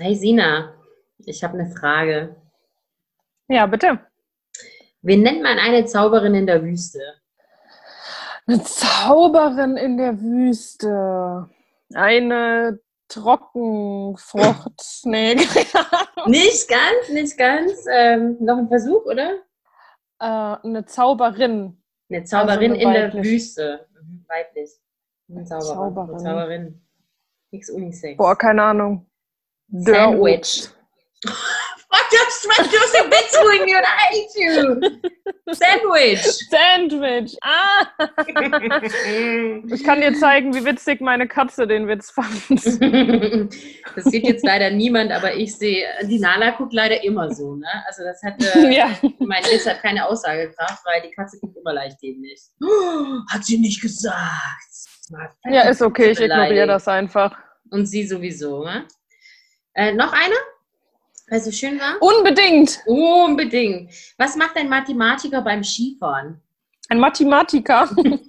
[0.00, 0.72] Hey Sina,
[1.26, 2.34] ich habe eine Frage.
[3.48, 4.00] Ja, bitte.
[5.02, 7.00] Wen nennt man eine Zauberin in der Wüste?
[8.46, 11.50] Eine Zauberin in der Wüste.
[11.92, 14.80] Eine Trockenfrucht.
[15.04, 15.34] nee.
[16.26, 17.84] Nicht ganz, nicht ganz.
[17.92, 19.34] Ähm, noch ein Versuch, oder?
[20.18, 20.24] Äh,
[20.66, 21.82] eine Zauberin.
[22.08, 23.24] Eine Zauberin Also in der weiblich.
[23.26, 23.86] Wüste.
[24.00, 24.70] Mhm, weiblich.
[25.28, 25.74] Eine Zauberin.
[25.74, 26.08] Zauberin.
[26.14, 26.82] Eine Zauberin.
[27.50, 28.16] Nichts Unisex.
[28.16, 29.09] Boah, keine Ahnung.
[29.72, 30.68] Sandwich.
[31.24, 32.10] Fuck,
[32.40, 34.54] schmeckt aus dem Witz bringen, you I hate you.
[35.52, 36.22] Sandwich.
[36.50, 37.36] Sandwich.
[37.42, 37.86] Ah!
[39.72, 42.30] Ich kann dir zeigen, wie witzig meine Katze den Witz fand.
[43.94, 47.66] Das sieht jetzt leider niemand, aber ich sehe, die Nala guckt leider immer so, ne?
[47.86, 48.90] Also das hat, äh, ja.
[49.18, 52.40] mein Witz hat keine Aussagekraft, weil die Katze guckt immer leicht dämlich.
[52.62, 54.70] Oh, hat sie nicht gesagt.
[55.50, 57.36] Ja, ist okay, ich ignoriere das einfach.
[57.70, 58.86] Und sie sowieso, ne?
[59.74, 60.36] Äh, noch einer?
[61.28, 61.96] Weil so schön war?
[62.00, 62.80] Unbedingt.
[62.86, 63.92] Unbedingt.
[64.18, 66.40] Was macht ein Mathematiker beim Skifahren?
[66.88, 67.88] Ein Mathematiker.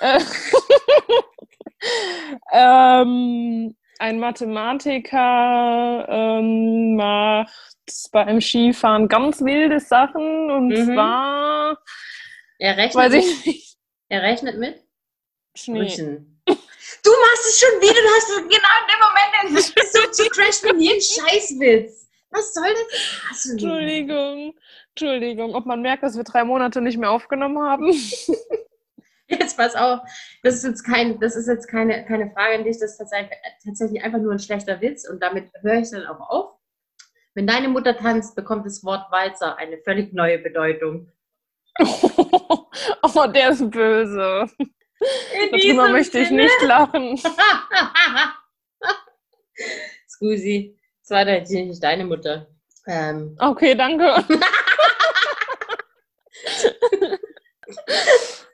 [0.00, 0.20] Äh,
[2.52, 7.52] ähm, ein Mathematiker ähm, macht
[8.12, 10.94] beim Skifahren ganz wilde Sachen und Mhm.
[10.94, 11.78] zwar,
[12.58, 13.24] Er rechnet, mit,
[14.08, 14.80] er rechnet mit
[15.54, 15.80] Schnee.
[15.80, 16.33] Brüchen.
[17.04, 19.00] Du machst es schon wieder, du hast es genau in dem
[19.52, 22.08] Moment versucht zu crashen mit jedem Scheißwitz.
[22.30, 23.42] Was soll das?
[23.44, 24.54] Du Entschuldigung,
[24.90, 27.92] Entschuldigung, ob man merkt, dass wir drei Monate nicht mehr aufgenommen haben.
[29.28, 30.00] Jetzt pass auf,
[30.42, 33.30] das ist jetzt, kein, das ist jetzt keine, keine Frage an dich, das ist tatsächlich,
[33.64, 36.58] tatsächlich einfach nur ein schlechter Witz und damit höre ich dann auch auf.
[37.34, 41.10] Wenn deine Mutter tanzt, bekommt das Wort Walzer eine völlig neue Bedeutung.
[41.80, 44.46] oh, der ist böse.
[45.00, 47.18] In Darüber möchte ich Sinne- nicht lachen.
[50.08, 52.46] Scusi, das war nicht deine Mutter.
[52.86, 54.24] Ähm, Okay, danke.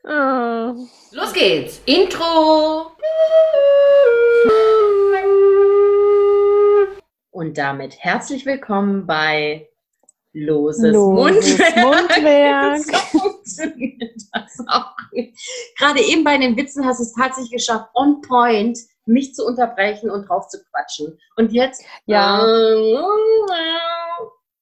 [0.05, 0.75] Ah.
[1.13, 1.81] los geht's!
[1.85, 2.91] Intro!
[7.31, 9.69] Und damit herzlich willkommen bei
[10.33, 12.79] Loses, Loses Mundwerk.
[12.85, 14.95] so funktioniert das auch.
[15.79, 20.11] Gerade eben bei den Witzen hast du es tatsächlich geschafft, on point mich zu unterbrechen
[20.11, 21.19] und drauf zu quatschen.
[21.37, 22.45] Und jetzt Ja.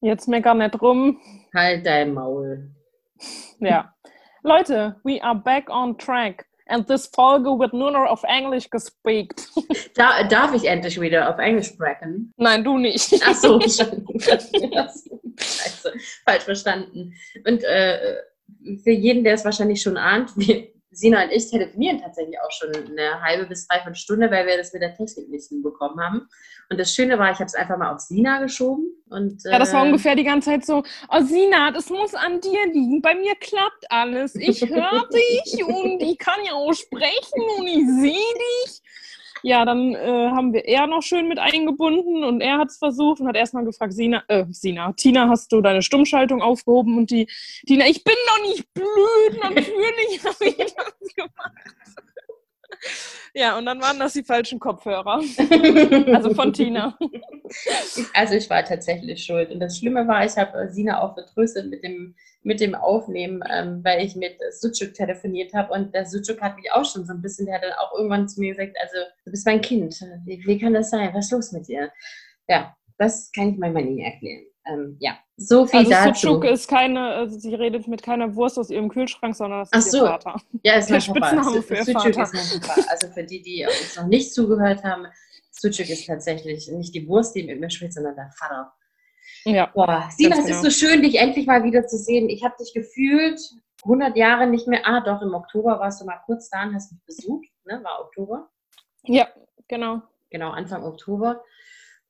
[0.00, 1.20] Jetzt mecker nicht rum.
[1.54, 2.70] halt dein Maul.
[3.58, 3.92] Ja.
[4.42, 6.46] Leute, we are back on track.
[6.70, 9.48] And this Folge wird nur noch auf Englisch gespeakt.
[9.94, 12.32] Da, darf ich endlich wieder auf Englisch sprechen?
[12.36, 13.20] Nein, du nicht.
[13.26, 13.60] Ach so.
[13.60, 14.04] Scheiße,
[16.24, 17.12] falsch verstanden.
[17.44, 17.98] Und äh,
[18.82, 22.70] für jeden, der es wahrscheinlich schon ahnt, wir, Sina und ich telefonieren tatsächlich auch schon
[22.74, 26.28] eine halbe bis dreiviertel Stunde, weil wir das mit der Technik nicht hinbekommen haben.
[26.70, 28.90] Und das Schöne war, ich habe es einfach mal auf Sina geschoben.
[29.08, 32.40] Und, Ja, das war äh, ungefähr die ganze Zeit so, oh Sina, das muss an
[32.40, 33.00] dir liegen.
[33.00, 34.34] Bei mir klappt alles.
[34.34, 38.82] Ich höre dich und ich kann ja auch sprechen und ich sehe dich.
[39.42, 43.20] Ja, dann äh, haben wir er noch schön mit eingebunden und er hat es versucht
[43.20, 46.96] und hat erstmal gefragt, Sina, äh, Sina, Tina, hast du deine Stummschaltung aufgehoben?
[46.98, 47.26] Und die
[47.66, 51.52] Tina, ich bin doch nicht blöd, natürlich habe ich das gemacht.
[53.34, 55.22] Ja, und dann waren das die falschen Kopfhörer.
[56.14, 56.98] Also von Tina.
[58.14, 59.50] Also ich war tatsächlich schuld.
[59.50, 63.80] Und das Schlimme war, ich habe Sina auch vertröstet mit dem, mit dem Aufnehmen, ähm,
[63.84, 65.72] weil ich mit Sucuk telefoniert habe.
[65.72, 68.28] Und der Sucuk hat mich auch schon so ein bisschen, der hat dann auch irgendwann
[68.28, 70.00] zu mir gesagt, also du bist mein Kind.
[70.24, 71.10] Wie, wie kann das sein?
[71.14, 71.90] Was ist los mit dir?
[72.48, 74.46] Ja, das kann ich meiner nie erklären.
[74.66, 76.26] Ähm, ja, so viel Also dazu.
[76.34, 79.78] Sucuk ist keine, also sie redet mit keiner Wurst aus ihrem Kühlschrank, sondern das Ach
[79.78, 79.98] ist so.
[79.98, 80.36] ihr Vater.
[80.62, 81.00] Ja, ist Der.
[81.00, 82.22] Spitzname für Sucuk Vater.
[82.22, 82.80] ist mein Papa.
[82.88, 85.06] Also für die, die uns noch nicht zugehört haben,
[85.52, 88.72] Sucuk ist tatsächlich nicht die Wurst, die mit mir spricht, sondern der Vater.
[89.44, 89.66] Ja.
[89.66, 90.62] Boah, Sina, es ist genau.
[90.62, 92.28] so schön, dich endlich mal wieder zu sehen.
[92.28, 93.40] Ich habe dich gefühlt
[93.84, 94.80] 100 Jahre nicht mehr.
[94.84, 97.46] Ah, doch, im Oktober warst du mal kurz da und hast mich besucht.
[97.64, 97.80] Ne?
[97.82, 98.48] War Oktober.
[99.04, 99.28] Ja,
[99.68, 100.02] genau.
[100.30, 101.42] Genau, Anfang Oktober.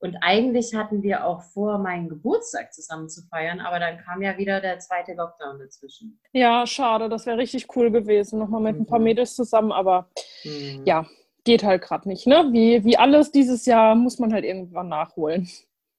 [0.01, 4.39] Und eigentlich hatten wir auch vor, meinen Geburtstag zusammen zu feiern, aber dann kam ja
[4.39, 6.21] wieder der zweite Lockdown dazwischen.
[6.33, 8.39] Ja, schade, das wäre richtig cool gewesen.
[8.39, 9.05] Nochmal mit ein paar Mhm.
[9.07, 10.09] Mädels zusammen, aber
[10.43, 10.83] Hm.
[10.85, 11.05] ja,
[11.45, 12.49] geht halt gerade nicht, ne?
[12.53, 15.49] Wie, wie alles dieses Jahr muss man halt irgendwann nachholen.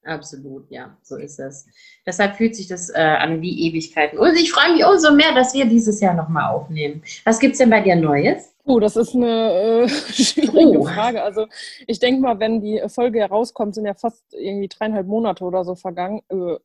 [0.06, 1.68] Absolut, ja, so ist es.
[2.06, 4.18] Deshalb fühlt sich das äh, an wie Ewigkeiten.
[4.18, 7.04] Und ich freue mich umso mehr, dass wir dieses Jahr nochmal aufnehmen.
[7.26, 8.49] Was gibt es denn bei dir Neues?
[8.66, 10.86] Oh, das ist eine äh, schwierige Oh.
[10.86, 11.24] Frage.
[11.24, 11.48] Also
[11.88, 15.76] ich denke mal, wenn die Folge herauskommt, sind ja fast irgendwie dreieinhalb Monate oder so
[15.76, 16.22] vergangen.
[16.30, 16.58] Äh,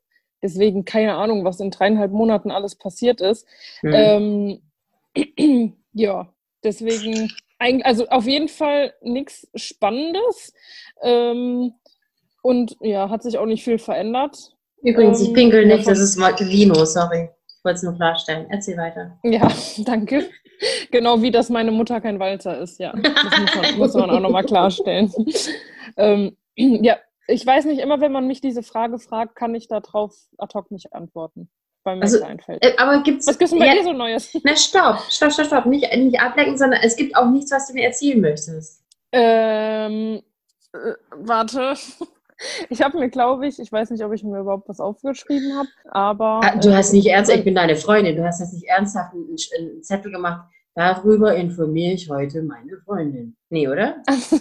[0.43, 3.47] deswegen keine Ahnung, was in dreieinhalb Monaten alles passiert ist.
[3.81, 4.61] Hm.
[5.17, 6.29] Ähm, ja,
[6.63, 10.53] deswegen, also auf jeden Fall nichts Spannendes.
[11.03, 11.75] Ähm,
[12.43, 14.55] Und ja, hat sich auch nicht viel verändert.
[14.83, 17.31] Übrigens, ich Ähm, pinkel nicht, das ist Vino, sorry.
[17.47, 18.47] Ich wollte es nur klarstellen.
[18.51, 19.19] Erzähl weiter.
[19.23, 19.49] Ja,
[19.87, 20.29] danke.
[20.91, 22.93] Genau wie das meine Mutter kein Walzer ist, ja.
[22.93, 25.13] Das muss man, muss man auch nochmal klarstellen.
[25.97, 26.97] ähm, ja,
[27.27, 30.71] ich weiß nicht, immer wenn man mich diese Frage fragt, kann ich darauf ad hoc
[30.71, 31.49] nicht antworten,
[31.83, 32.65] weil mir Also, das einfällt.
[32.65, 33.27] Äh, aber gibt's.
[33.27, 34.39] Was gibt's denn bei ja, dir so Neues?
[34.45, 35.67] Na, stopp, stopp, stopp, stopp.
[35.67, 38.83] Nicht, nicht ablenken, sondern es gibt auch nichts, was du mir erzählen möchtest.
[39.13, 40.23] Ähm,
[40.73, 40.79] äh,
[41.17, 41.75] warte.
[42.69, 45.69] Ich habe mir, glaube ich, ich weiß nicht, ob ich mir überhaupt was aufgeschrieben habe,
[45.91, 46.41] aber.
[46.43, 49.15] Ah, Du äh, hast nicht ernsthaft, ich bin deine Freundin, du hast das nicht ernsthaft
[49.15, 50.51] einen, einen Zettel gemacht.
[50.75, 53.37] Darüber informiere ich heute meine Freundin.
[53.51, 54.03] Nee, oder?
[54.07, 54.39] Also,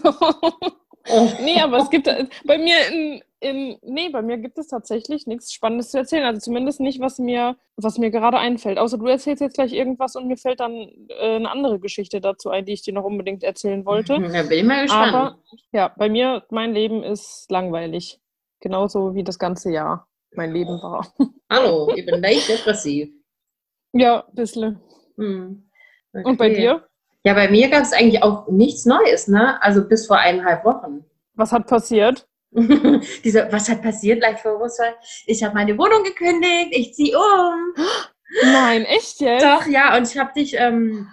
[1.10, 1.30] Oh.
[1.42, 2.08] nee, aber es gibt
[2.46, 6.24] bei mir in, in nee, bei mir gibt es tatsächlich nichts Spannendes zu erzählen.
[6.24, 8.78] Also zumindest nicht, was mir, was mir gerade einfällt.
[8.78, 10.72] Außer du erzählst jetzt gleich irgendwas und mir fällt dann
[11.10, 14.14] äh, eine andere Geschichte dazu ein, die ich dir noch unbedingt erzählen wollte.
[14.34, 15.14] Da bin ich mal gespannt.
[15.14, 15.40] Aber
[15.74, 18.22] ja, bei mir, mein Leben ist langweilig.
[18.62, 21.14] Genauso wie das ganze Jahr mein Leben war.
[21.50, 23.10] Hallo, ich bin leicht depressiv.
[23.92, 24.80] Ja, ein bisschen.
[25.18, 25.70] Hm.
[26.14, 26.56] Und bei Okay.
[26.56, 26.88] dir?
[27.26, 29.62] Ja, bei mir gab es eigentlich auch nichts Neues, ne?
[29.64, 31.06] Also bis vor eineinhalb Wochen.
[31.36, 32.28] Was hat passiert?
[33.24, 34.94] Diese, was hat passiert, leicht vorwurfsvoll?
[35.26, 37.74] Ich habe meine Wohnung gekündigt, ich ziehe um.
[38.44, 39.44] Nein, echt jetzt?
[39.44, 41.08] Doch, ja, und ich habe dich ähm,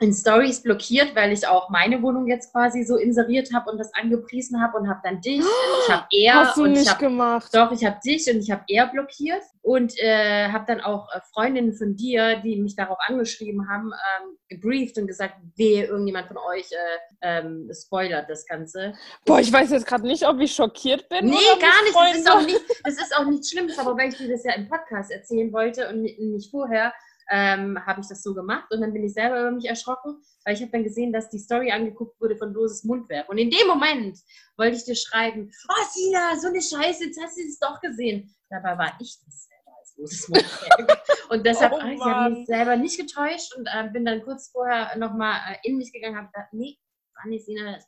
[0.00, 3.92] in Stories blockiert, weil ich auch meine Wohnung jetzt quasi so inseriert habe und das
[3.94, 5.46] angepriesen habe und habe dann dich und
[5.86, 7.48] ich habe er Hast du nicht habe gemacht.
[7.54, 11.20] doch, ich habe dich und ich habe er blockiert und äh, habe dann auch äh,
[11.32, 16.38] Freundinnen von dir, die mich darauf angeschrieben haben, ähm, gebrieft und gesagt, wehe, irgendjemand von
[16.38, 16.76] euch äh,
[17.22, 18.94] ähm, spoilert das Ganze.
[19.24, 21.26] Boah, ich weiß jetzt gerade nicht, ob ich schockiert bin.
[21.26, 21.86] Nee, gar nicht.
[21.86, 22.60] Das freuen ist, auch nicht.
[22.82, 25.88] das ist auch nichts Schlimmes, aber weil ich dir das ja im Podcast erzählen wollte
[25.88, 26.92] und ni- nicht vorher,
[27.30, 30.54] ähm, habe ich das so gemacht und dann bin ich selber über mich erschrocken, weil
[30.54, 33.28] ich habe dann gesehen, dass die Story angeguckt wurde von Loses Mundwerk.
[33.28, 34.18] Und in dem Moment
[34.56, 38.34] wollte ich dir schreiben, oh Sina, so eine Scheiße, jetzt hast du es doch gesehen.
[38.50, 41.02] Dabei war ich das selber als Loses Mundwerk.
[41.30, 44.96] und deshalb, Oh ich habe mich selber nicht getäuscht und äh, bin dann kurz vorher
[44.98, 46.78] nochmal äh, in mich gegangen und habe gedacht, nee,
[47.14, 47.86] war nicht Sina, das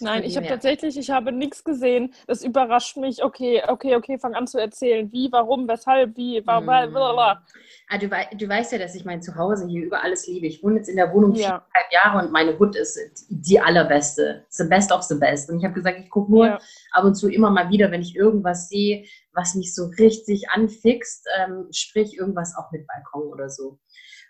[0.00, 2.12] Nein, ich habe tatsächlich, ich habe nichts gesehen.
[2.26, 3.22] Das überrascht mich.
[3.22, 5.10] Okay, okay, okay, fang an zu erzählen.
[5.12, 7.42] Wie, warum, weshalb, wie, bla, bla, bla, bla.
[7.88, 10.46] Ah, du, wei du weißt ja, dass ich mein Zuhause hier über alles liebe.
[10.46, 11.64] Ich wohne jetzt in der Wohnung Ja.
[11.74, 12.98] viereinhalb Jahre und meine Hut ist
[13.28, 14.44] die allerbeste.
[14.48, 15.50] The best of the best.
[15.50, 16.58] Und ich habe gesagt, ich gucke nur Ja.
[16.92, 21.26] ab und zu immer mal wieder, wenn ich irgendwas sehe, was mich so richtig anfixt,
[21.38, 23.78] ähm, sprich irgendwas auch mit Balkon oder so.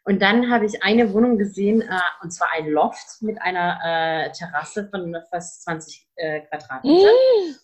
[0.09, 4.31] Und dann habe ich eine Wohnung gesehen, äh, und zwar ein Loft mit einer äh,
[4.31, 7.13] Terrasse von fast 20 äh, Quadratmetern.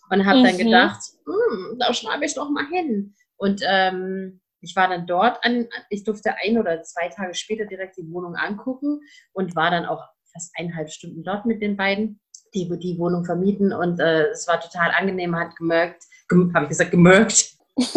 [0.09, 0.57] Und habe dann Mhm.
[0.57, 3.15] gedacht, "Hm, da schreibe ich doch mal hin.
[3.37, 7.95] Und ähm, ich war dann dort an, ich durfte ein oder zwei Tage später direkt
[7.97, 8.99] die Wohnung angucken
[9.31, 10.03] und war dann auch
[10.33, 12.19] fast eineinhalb Stunden dort mit den beiden,
[12.53, 13.71] die die Wohnung vermieten.
[13.71, 17.53] Und äh, es war total angenehm, hat gemerkt, gem habe ich gesagt, gemerkt.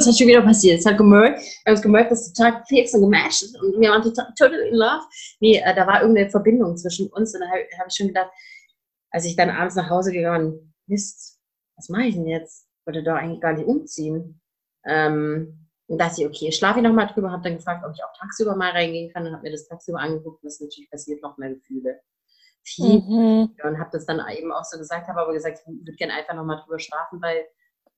[0.00, 0.78] Das hat schon wieder passiert.
[0.78, 4.02] Es hat gemerkt, wir haben es gemerkt, dass total fix und gematcht und wir waren
[4.02, 5.02] total, total in love.
[5.40, 8.30] Nee, äh, da war irgendeine Verbindung zwischen uns und da habe hab ich schon gedacht,
[9.10, 11.38] als ich dann abends nach Hause gegangen Mist,
[11.76, 12.66] was mache ich denn jetzt?
[12.80, 14.40] Ich wollte doch eigentlich gar nicht umziehen.
[14.86, 18.18] Ähm, und dachte ich, okay, schlafe ich nochmal drüber, habe dann gefragt, ob ich auch
[18.18, 21.50] tagsüber mal reingehen kann und habe mir das tagsüber angeguckt, was natürlich passiert, noch mehr
[21.50, 22.00] Gefühle.
[22.62, 23.54] Viel Mhm.
[23.64, 26.34] und habe das dann eben auch so gesagt, habe aber gesagt, ich würde gerne einfach
[26.34, 27.44] nochmal drüber schlafen, weil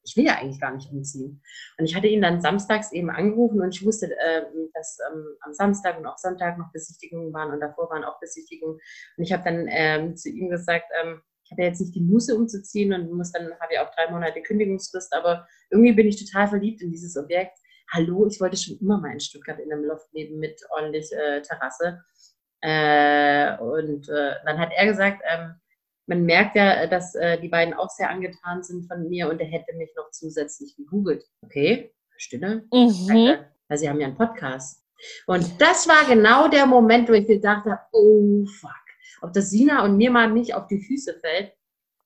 [0.04, 1.42] ich will ja eigentlich gar nicht umziehen.
[1.78, 5.52] Und ich hatte ihn dann samstags eben angerufen und ich wusste, ähm, dass ähm, am
[5.52, 8.78] Samstag und auch Sonntag noch Besichtigungen waren und davor waren auch Besichtigungen.
[9.16, 12.02] Und ich habe dann ähm, zu ihm gesagt, ähm, ich habe ja jetzt nicht die
[12.02, 16.24] Muße umzuziehen und muss dann, habe ja auch drei Monate Kündigungsfrist, aber irgendwie bin ich
[16.24, 17.58] total verliebt in dieses Objekt.
[17.92, 21.42] Hallo, ich wollte schon immer mal in Stuttgart in einem Loft leben mit ordentlich äh,
[21.42, 22.02] Terrasse.
[22.62, 25.54] Äh, und äh, dann hat er gesagt, ähm,
[26.06, 29.46] man merkt ja, dass äh, die beiden auch sehr angetan sind von mir und er
[29.46, 31.24] hätte mich noch zusätzlich gegoogelt.
[31.42, 32.64] Okay, Stimme.
[32.72, 33.38] Mhm.
[33.68, 34.84] Weil sie haben ja einen Podcast.
[35.26, 38.70] Und das war genau der Moment, wo ich gedacht habe, oh fuck,
[39.22, 41.52] ob das Sina und mir mal nicht auf die Füße fällt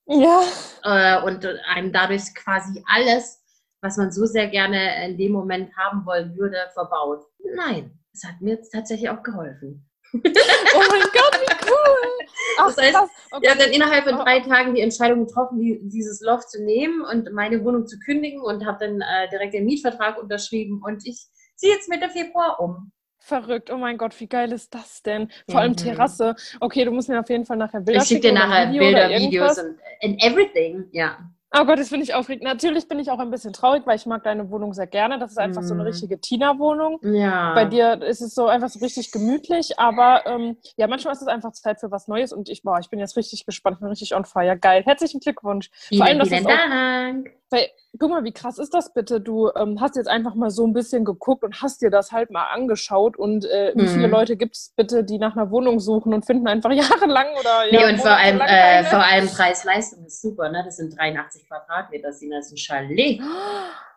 [0.07, 0.43] Ja.
[0.85, 3.43] äh, und einem dadurch quasi alles,
[3.83, 7.27] was man so sehr gerne in dem Moment haben wollen würde, verbaut.
[7.55, 9.86] Nein, es hat mir jetzt tatsächlich auch geholfen.
[10.25, 12.27] Oh mein Gott, wie cool.
[12.59, 13.11] Ach, Das heißt, krass.
[13.33, 13.51] Oh Ich Gott.
[13.51, 14.23] habe dann innerhalb von Oh.
[14.25, 18.41] drei Tagen die Entscheidung getroffen, die, dieses Loft zu nehmen und meine Wohnung zu kündigen
[18.41, 22.93] und habe dann äh, direkt den Mietvertrag unterschrieben und ich ziehe jetzt Mitte Februar um.
[23.19, 25.31] Verrückt, oh mein Gott, wie geil ist das denn?
[25.51, 25.77] Vor allem Mhm.
[25.77, 26.37] Terrasse.
[26.61, 29.09] Okay, du musst mir auf jeden Fall nachher Bilder ich schicke dir nachher Video Bilder,
[29.09, 30.85] Videos und everything.
[30.93, 31.19] Ja.
[31.53, 32.45] Oh Gott, das finde ich aufregend.
[32.45, 35.19] Natürlich bin ich auch ein bisschen traurig, weil ich mag deine Wohnung sehr gerne.
[35.19, 35.89] Das ist einfach so eine mhm.
[35.89, 36.99] richtige Tina-Wohnung.
[37.03, 37.55] Ja.
[37.55, 41.29] Bei dir ist es so einfach so richtig gemütlich, aber ähm, ja, manchmal ist es
[41.29, 44.15] einfach Zeit für was Neues und ich, boah, ich bin jetzt richtig gespannt, bin richtig
[44.15, 44.57] on fire.
[44.57, 44.83] Geil.
[44.85, 45.71] Herzlichen Glückwunsch.
[45.73, 47.36] Vielen, Vor allem, dass vielen Dank.
[47.51, 49.21] Weil, guck mal, wie krass ist das bitte?
[49.21, 52.31] Du ähm, hast jetzt einfach mal so ein bisschen geguckt und hast dir das halt
[52.31, 54.13] mal angeschaut und äh, wie viele mhm.
[54.13, 57.85] Leute gibt es bitte, die nach einer Wohnung suchen und finden einfach jahrelang oder Nee,
[57.85, 60.63] und vor allem, äh, vor allem Preis-Leistung ist super, ne?
[60.65, 63.21] Das sind 83 Quadratmeter, das ist ein Chalet.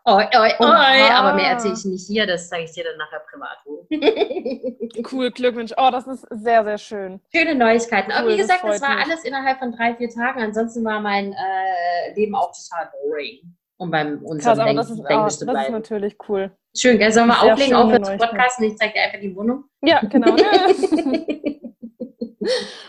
[0.04, 1.10] Oi, oi, oi.
[1.12, 3.58] Aber mehr erzähle ich nicht hier, das zeige ich dir dann nachher privat.
[5.12, 5.72] cool, Glückwunsch.
[5.76, 7.20] Oh, das ist sehr, sehr schön.
[7.34, 8.10] Schöne Neuigkeiten.
[8.10, 9.04] Cool, Aber wie gesagt, das, das war mich.
[9.04, 10.40] alles innerhalb von drei, vier Tagen.
[10.40, 15.02] Ansonsten war mein äh, Leben auch total boring um beim unserem Krass, Denk das ist,
[15.08, 15.58] Denglisch zu bleiben.
[15.58, 16.50] Das ist natürlich cool.
[16.76, 17.10] Schön, gell?
[17.12, 19.64] Sollen wir auflegen, auch für Podcast und ich zeige dir einfach die Wohnung?
[19.80, 20.36] Ja, genau.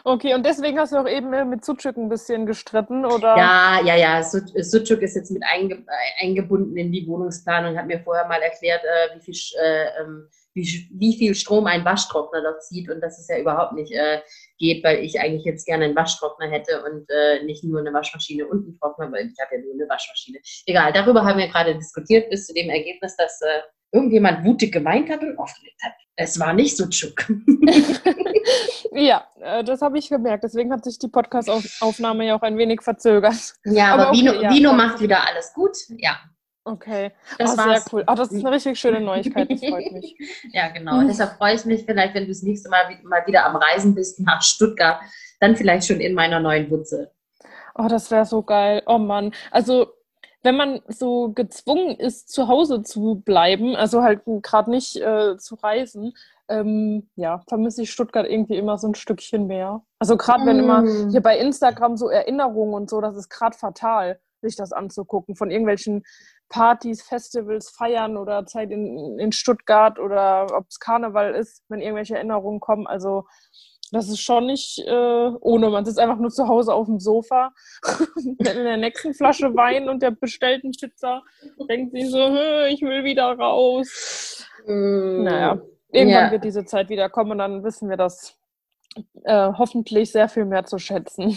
[0.03, 3.36] okay, und deswegen hast du auch eben äh, mit Sucuk ein bisschen gestritten, oder?
[3.38, 4.24] Ja, ja, ja.
[4.24, 5.84] Sucuk ist jetzt mit einge
[6.20, 10.89] eingebunden in die Wohnungsplanung, hat mir vorher mal erklärt, äh, wie viel äh, ähm, wie,
[10.91, 14.22] wie viel Strom ein Waschtrockner dort zieht und dass es ja überhaupt nicht äh,
[14.58, 18.46] geht, weil ich eigentlich jetzt gerne einen Waschtrockner hätte und äh, nicht nur eine Waschmaschine
[18.48, 20.39] und einen Trockner, weil ich habe ja nur eine Waschmaschine.
[20.65, 25.10] Egal, darüber haben wir gerade diskutiert bis zu dem Ergebnis, dass äh, irgendjemand mutig gemeint
[25.10, 25.93] hat und aufgelegt hat.
[26.15, 27.25] Es war nicht so tschuck.
[28.91, 30.43] ja, äh, das habe ich gemerkt.
[30.43, 33.53] Deswegen hat sich die Podcast-Aufnahme ja auch ein wenig verzögert.
[33.65, 34.50] Ja, aber, aber okay, Vino, ja.
[34.51, 35.77] Vino macht wieder alles gut.
[35.98, 36.19] Ja,
[36.63, 38.03] Okay, das oh, sehr cool.
[38.05, 40.15] Ach, das ist eine richtig schöne Neuigkeit, das freut mich.
[40.53, 41.00] ja, genau.
[41.00, 43.95] Und deshalb freue ich mich vielleicht, wenn du das nächste Mal, mal wieder am Reisen
[43.95, 45.01] bist nach Stuttgart,
[45.39, 47.12] dann vielleicht schon in meiner neuen Butze.
[47.74, 48.83] Oh, das wäre so geil.
[48.86, 49.33] Oh Mann.
[49.50, 49.88] Also,
[50.43, 55.55] wenn man so gezwungen ist, zu Hause zu bleiben, also halt gerade nicht äh, zu
[55.55, 56.13] reisen,
[56.48, 59.83] ähm, ja, vermisse ich Stuttgart irgendwie immer so ein Stückchen mehr.
[60.00, 60.60] Also gerade wenn mm.
[60.60, 65.36] immer hier bei Instagram so Erinnerungen und so, das ist gerade fatal sich das anzugucken,
[65.36, 66.03] von irgendwelchen
[66.50, 72.15] Partys, Festivals, Feiern oder Zeit in, in Stuttgart oder ob es Karneval ist, wenn irgendwelche
[72.15, 72.88] Erinnerungen kommen.
[72.88, 73.25] Also
[73.91, 75.69] das ist schon nicht äh, ohne.
[75.69, 77.53] Man sitzt einfach nur zu Hause auf dem Sofa
[78.24, 81.21] mit der nächsten Flasche Wein und der bestellten Pizza.
[81.69, 82.17] Denkt sich so,
[82.69, 84.48] ich will wieder raus.
[84.65, 86.31] Mm, naja, irgendwann ja.
[86.31, 88.38] wird diese Zeit wieder kommen und dann wissen wir das
[89.24, 91.36] äh, hoffentlich sehr viel mehr zu schätzen.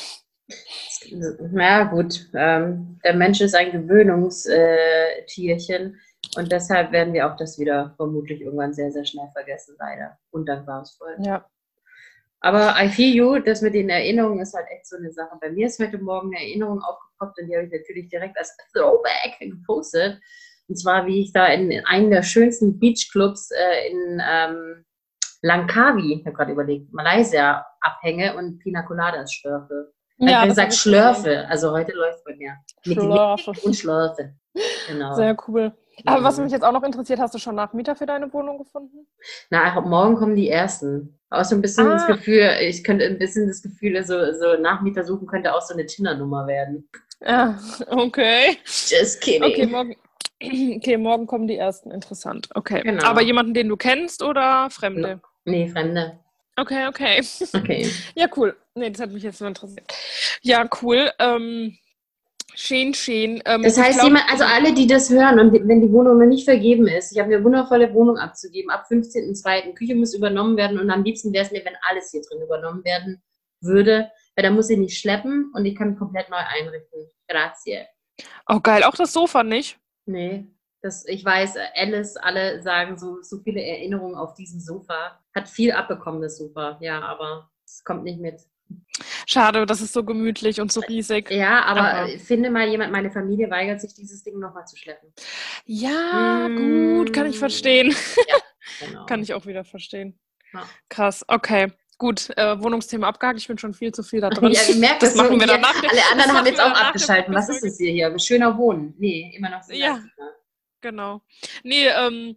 [1.51, 5.99] Na gut, ähm, der Mensch ist ein Gewöhnungstierchen
[6.37, 10.19] und deshalb werden wir auch das wieder vermutlich irgendwann sehr, sehr schnell vergessen, leider.
[10.31, 11.17] Undankbarsvoll.
[11.21, 11.47] Ja.
[12.45, 15.35] Aber I feel you, das mit den Erinnerungen ist halt echt so eine Sache.
[15.41, 18.55] Bei mir ist heute Morgen eine Erinnerung aufgepoppt und die habe ich natürlich direkt als
[18.75, 20.21] Throwback gepostet.
[20.69, 24.85] Und zwar, wie ich da in einem der schönsten Beachclubs äh, in ähm,
[25.41, 29.95] Langkawi, ich habe gerade überlegt, Malaysia abhänge und Pina Coladas schlürfe.
[30.19, 31.47] Ja, ich gesagt Schlörfe.
[31.49, 32.57] Also heute läuft es bei mir.
[32.85, 33.53] Mit Schlörfe.
[33.63, 34.35] und Schlörfe.
[34.89, 35.15] Genau.
[35.15, 35.73] Sehr cool.
[36.05, 39.07] Aber was mich jetzt auch noch interessiert, hast du schon Nachmieter für deine Wohnung gefunden?
[39.51, 41.19] Na, morgen kommen die ersten.
[41.35, 41.95] Auch so ein bisschen ah.
[41.95, 45.75] das Gefühl, ich könnte ein bisschen das Gefühl, so, so Nachmieter suchen könnte auch so
[45.75, 46.89] eine Tinder-Nummer werden.
[47.27, 48.59] Ja, okay.
[48.65, 49.45] Just kidding.
[49.45, 49.97] Okay, morgen,
[50.77, 51.91] okay, morgen kommen die ersten.
[51.91, 52.49] Interessant.
[52.55, 52.83] Okay.
[52.83, 53.05] Genau.
[53.05, 55.21] Aber jemanden, den du kennst oder Fremde?
[55.45, 56.19] Nee, Fremde.
[56.57, 57.23] Okay, okay.
[57.53, 57.91] Okay.
[58.15, 58.57] ja, cool.
[58.75, 59.93] Nee, das hat mich jetzt nur interessiert.
[60.43, 61.11] Ja, cool.
[61.19, 61.77] Ähm,
[62.55, 63.43] schön, schön.
[63.45, 66.27] Ähm, das heißt, glaub, jemand, also alle, die das hören und wenn die Wohnung noch
[66.27, 69.75] nicht vergeben ist, ich habe eine wundervolle Wohnung abzugeben, ab 15.02.
[69.75, 72.85] Küche muss übernommen werden und am liebsten wäre es mir, wenn alles hier drin übernommen
[72.85, 73.23] werden
[73.61, 77.09] würde, weil dann muss ich nicht schleppen und ich kann komplett neu einrichten.
[77.29, 77.87] Grazie.
[78.49, 78.85] Oh, geil.
[78.85, 79.79] Auch das Sofa nicht?
[80.07, 80.47] Nee.
[80.83, 85.19] Das, ich weiß, Alice, alle sagen so, so viele Erinnerungen auf diesem Sofa.
[85.35, 88.43] Hat viel abbekommen, das Sofa, ja, aber es kommt nicht mit.
[89.27, 91.31] Schade, das ist so gemütlich und so riesig.
[91.31, 92.09] Ja, aber, aber.
[92.19, 95.13] finde mal jemand, meine Familie weigert sich, dieses Ding nochmal zu schleppen.
[95.65, 96.97] Ja, mmh.
[96.97, 97.91] gut, kann ich verstehen.
[97.91, 99.07] Ja, genau.
[99.07, 100.19] kann ich auch wieder verstehen.
[100.53, 100.63] Ja.
[100.89, 101.73] Krass, okay.
[101.99, 103.39] Gut, äh, Wohnungsthema abgehakt.
[103.39, 104.53] Ich bin schon viel zu viel da drin.
[104.53, 105.75] Ja, ich merke das, das machen wir danach.
[105.75, 107.35] Alle anderen haben jetzt auch abgeschaltet.
[107.35, 108.19] Was ist das hier hier?
[108.19, 108.95] Schöner Wohnen.
[108.99, 109.73] Nee, immer noch so.
[109.73, 110.01] Ja.
[110.81, 111.23] Genau.
[111.63, 112.37] Nee, ähm,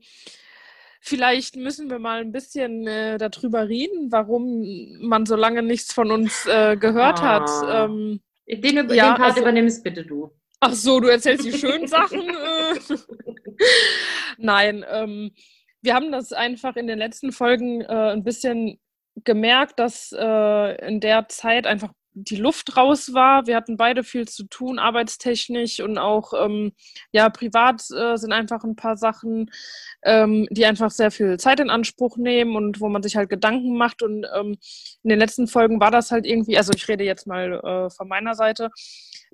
[1.08, 6.12] vielleicht müssen wir mal ein bisschen äh, darüber reden, warum man so lange nichts von
[6.12, 7.46] uns äh, gehört ah.
[7.46, 7.50] hat.
[7.90, 10.32] Ähm, den, ja, den Part also, übernimmst bitte du.
[10.60, 12.22] Ach so, du erzählst die schönen Sachen.
[12.30, 12.76] Äh.
[14.38, 15.32] Nein, ähm,
[15.82, 18.80] wir haben das einfach in den letzten Folgen äh, ein bisschen
[19.24, 23.46] gemerkt, dass äh, in der Zeit einfach die Luft raus war.
[23.46, 26.72] Wir hatten beide viel zu tun, arbeitstechnisch und auch ähm,
[27.12, 29.52] ja, privat äh, sind einfach ein paar Sachen,
[30.04, 33.78] ähm, die einfach sehr viel Zeit in Anspruch nehmen und wo man sich halt Gedanken
[33.78, 34.02] macht.
[34.02, 34.58] Und ähm,
[35.04, 38.08] in den letzten Folgen war das halt irgendwie, also ich rede jetzt mal äh, von
[38.08, 38.72] meiner Seite,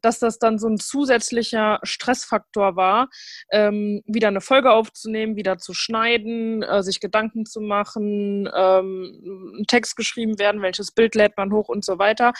[0.03, 3.09] dass das dann so ein zusätzlicher Stressfaktor war,
[3.51, 9.65] ähm, wieder eine Folge aufzunehmen, wieder zu schneiden, äh, sich Gedanken zu machen, ähm, ein
[9.67, 12.33] Text geschrieben werden, welches Bild lädt man hoch und so weiter.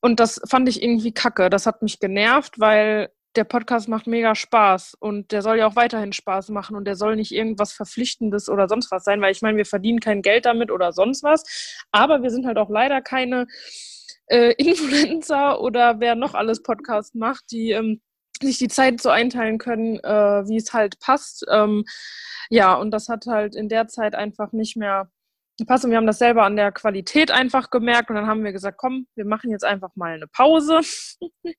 [0.00, 1.50] Und das fand ich irgendwie kacke.
[1.50, 5.76] Das hat mich genervt, weil der Podcast macht mega Spaß und der soll ja auch
[5.76, 9.42] weiterhin Spaß machen und der soll nicht irgendwas Verpflichtendes oder sonst was sein, weil ich
[9.42, 11.44] meine, wir verdienen kein Geld damit oder sonst was,
[11.92, 13.46] aber wir sind halt auch leider keine
[14.28, 18.00] äh, Influencer oder wer noch alles Podcast macht, die ähm,
[18.40, 21.44] sich die Zeit so einteilen können, äh, wie es halt passt.
[21.50, 21.84] Ähm,
[22.50, 25.10] ja, und das hat halt in der Zeit einfach nicht mehr
[25.58, 28.52] gepasst und wir haben das selber an der Qualität einfach gemerkt und dann haben wir
[28.52, 30.80] gesagt, komm, wir machen jetzt einfach mal eine Pause.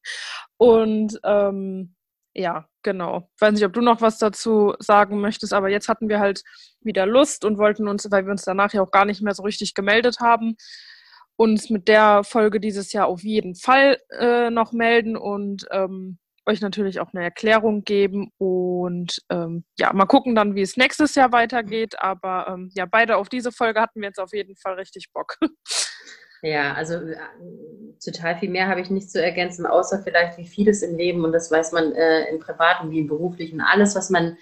[0.57, 1.95] und ähm,
[2.33, 3.29] ja, genau.
[3.35, 6.43] Ich weiß nicht, ob du noch was dazu sagen möchtest, aber jetzt hatten wir halt
[6.79, 9.43] wieder Lust und wollten uns, weil wir uns danach ja auch gar nicht mehr so
[9.43, 10.55] richtig gemeldet haben,
[11.39, 16.59] uns mit der Folge dieses Jahr auf jeden Fall äh, noch melden und ähm, euch
[16.59, 21.31] natürlich auch eine Erklärung geben und ähm, ja, mal gucken dann, wie es nächstes Jahr
[21.31, 21.97] weitergeht.
[22.01, 25.37] Aber ähm, ja, beide auf diese Folge hatten wir jetzt auf jeden Fall richtig Bock.
[26.41, 27.17] Ja, also äh,
[28.01, 31.33] total viel mehr habe ich nicht zu ergänzen, außer vielleicht wie vieles im Leben und
[31.33, 33.59] das weiß man äh, im Privaten wie im Beruflichen.
[33.59, 34.37] Alles, was man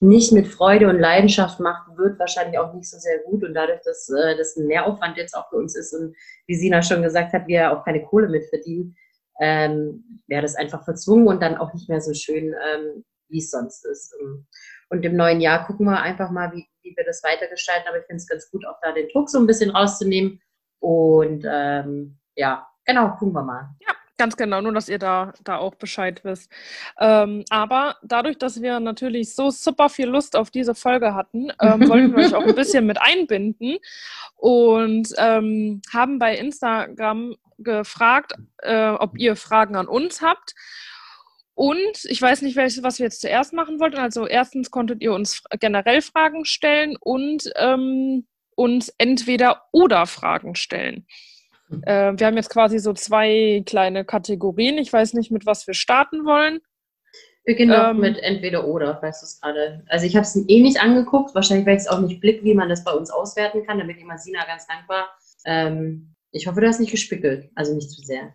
[0.00, 3.42] nicht mit Freude und Leidenschaft macht, wird wahrscheinlich auch nicht so sehr gut.
[3.44, 6.14] Und dadurch, dass äh, das ein Mehraufwand jetzt auch für uns ist und
[6.46, 8.94] wie Sina schon gesagt hat, wir auch keine Kohle mitverdienen,
[9.40, 13.50] ähm, wäre das einfach verzwungen und dann auch nicht mehr so schön, ähm, wie es
[13.50, 14.14] sonst ist.
[14.88, 17.88] Und im neuen Jahr gucken wir einfach mal, wie, wie wir das weitergestalten.
[17.88, 20.40] Aber ich finde es ganz gut, auch da den Druck so ein bisschen rauszunehmen.
[20.80, 23.70] Und ähm, ja, genau, gucken wir mal.
[23.80, 23.94] Ja.
[24.18, 26.50] Ganz genau, nur dass ihr da, da auch Bescheid wisst.
[26.98, 31.80] Ähm, aber dadurch, dass wir natürlich so super viel Lust auf diese Folge hatten, ähm,
[31.88, 33.76] wollten wir euch auch ein bisschen mit einbinden
[34.36, 40.54] und ähm, haben bei Instagram gefragt, äh, ob ihr Fragen an uns habt.
[41.54, 43.96] Und ich weiß nicht, was wir jetzt zuerst machen wollten.
[43.96, 51.06] Also erstens konntet ihr uns generell Fragen stellen und ähm, uns entweder oder Fragen stellen.
[51.82, 54.78] Äh, wir haben jetzt quasi so zwei kleine Kategorien.
[54.78, 56.60] Ich weiß nicht, mit was wir starten wollen.
[57.44, 59.84] Wir gehen doch ähm, mit entweder oder, weißt du es gerade.
[59.88, 62.54] Also ich habe es eh nicht angeguckt, wahrscheinlich weil ich es auch nicht blick, wie
[62.54, 63.78] man das bei uns auswerten kann.
[63.78, 65.08] Da bin ich immer Sina ganz dankbar.
[65.44, 68.34] Ähm, ich hoffe, du hast nicht gespickelt, also nicht zu sehr.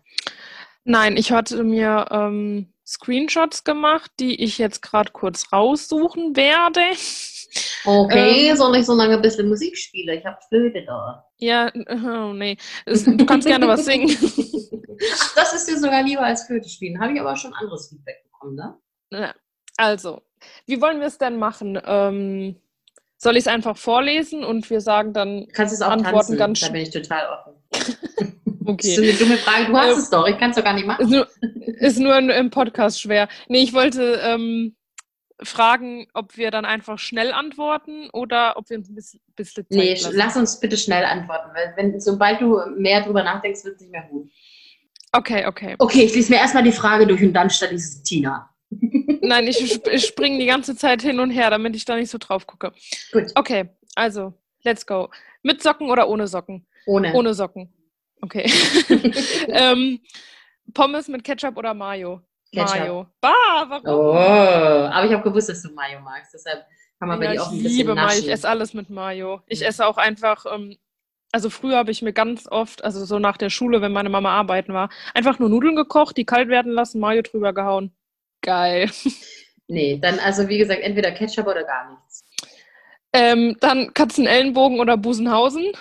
[0.84, 6.80] Nein, ich hatte mir ähm, Screenshots gemacht, die ich jetzt gerade kurz raussuchen werde.
[7.84, 10.18] Okay, ähm, soll ich so lange ein bisschen Musik spielen?
[10.18, 11.26] Ich habe Flöte da.
[11.38, 12.56] Ja, oh nee.
[12.86, 14.08] Du kannst gerne was singen.
[15.20, 17.00] Ach, das ist dir sogar lieber als Flöte spielen.
[17.00, 18.56] Habe ich aber schon anderes Feedback bekommen,
[19.10, 19.34] ne?
[19.76, 20.22] Also,
[20.66, 21.80] wie wollen wir es denn machen?
[21.84, 22.56] Ähm,
[23.16, 26.60] soll ich es einfach vorlesen und wir sagen dann Kannst es auch Antworten tanzen, ganz
[26.60, 28.38] Da bin ich total offen.
[28.64, 28.94] Okay.
[28.94, 29.66] Das ist eine dumme Frage.
[29.66, 30.28] Du hast ähm, es doch.
[30.28, 31.02] Ich kann es doch gar nicht machen.
[31.02, 31.28] Ist nur,
[31.80, 33.28] ist nur im Podcast schwer.
[33.48, 34.76] Nee, ich wollte ähm,
[35.44, 39.78] fragen, ob wir dann einfach schnell antworten oder ob wir uns ein bisschen, bisschen Zeit
[39.78, 40.16] Nee, lassen.
[40.16, 43.92] lass uns bitte schnell antworten, weil wenn, sobald du mehr drüber nachdenkst, wird es nicht
[43.92, 44.30] mehr gut.
[45.12, 45.76] Okay, okay.
[45.78, 48.48] Okay, ich lese mir erstmal die Frage durch und dann stelle ich es Tina.
[49.20, 52.18] Nein, ich, ich springe die ganze Zeit hin und her, damit ich da nicht so
[52.18, 52.72] drauf gucke.
[53.12, 53.24] Gut.
[53.34, 55.10] Okay, also, let's go.
[55.42, 56.66] Mit Socken oder ohne Socken?
[56.86, 57.12] Ohne.
[57.14, 57.72] Ohne Socken.
[58.22, 58.44] Okay.
[59.48, 60.00] ähm,
[60.72, 62.22] Pommes mit Ketchup oder Mayo?
[62.52, 62.78] Ketchup.
[62.78, 63.06] Mayo.
[63.20, 63.86] Bah, warum?
[63.86, 66.34] Oh, aber ich habe gewusst, dass du Mayo magst.
[66.34, 66.64] Deshalb
[66.98, 68.18] kann man ja, bei dir auch ein bisschen Ich liebe Mayo.
[68.18, 69.40] Ich esse alles mit Mayo.
[69.46, 70.76] Ich esse auch einfach, ähm,
[71.32, 74.30] also früher habe ich mir ganz oft, also so nach der Schule, wenn meine Mama
[74.30, 77.92] arbeiten war, einfach nur Nudeln gekocht, die kalt werden lassen, Mayo drüber gehauen.
[78.42, 78.90] Geil.
[79.68, 82.24] Nee, dann also wie gesagt, entweder Ketchup oder gar nichts.
[83.14, 85.72] Ähm, dann Katzenellenbogen oder Busenhausen.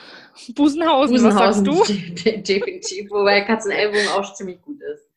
[0.56, 2.34] Busenhausen, Busenhausen was sagst du?
[2.42, 5.11] Definitiv, wobei Katzenellenbogen auch ziemlich gut ist.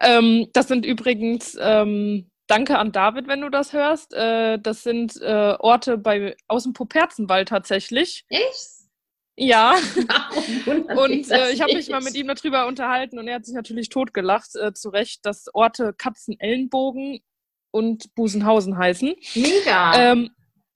[0.00, 5.20] Ähm, das sind übrigens, ähm, danke an David, wenn du das hörst, äh, das sind
[5.20, 8.24] äh, Orte bei, aus dem Poperzenwald tatsächlich.
[8.28, 8.84] Echt?
[9.36, 9.74] Ja.
[10.66, 13.88] und äh, ich habe mich mal mit ihm darüber unterhalten und er hat sich natürlich
[13.88, 17.20] totgelacht, äh, zu Recht, dass Orte Katzenellenbogen
[17.72, 19.14] und Busenhausen heißen.
[19.34, 20.12] Mega.
[20.12, 20.30] Ähm,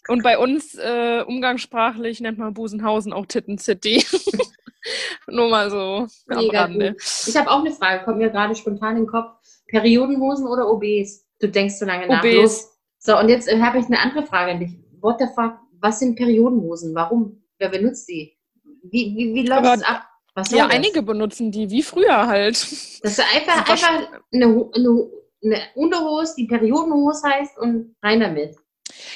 [0.08, 4.04] und bei uns äh, umgangssprachlich nennt man Busenhausen auch Titten City.
[5.28, 6.96] Nur mal so am Rande.
[6.98, 9.36] Ich habe auch eine Frage, kommt mir gerade spontan in den Kopf.
[9.68, 11.26] Periodenhosen oder OBs?
[11.40, 12.24] Du denkst so lange nach.
[12.24, 12.78] OBs.
[12.98, 14.72] So, und jetzt äh, habe ich eine andere Frage an dich.
[15.00, 15.54] What the fuck?
[15.80, 16.94] Was sind Periodenhosen?
[16.94, 17.42] Warum?
[17.58, 18.36] Wer benutzt die?
[18.82, 20.04] Wie, wie, wie läuft es ab?
[20.50, 20.74] ja, das?
[20.74, 22.54] einige benutzen die, wie früher halt.
[22.54, 25.10] Das ist einfach, einfach eine, eine,
[25.44, 28.56] eine Unterhose, die Periodenhose heißt und rein damit.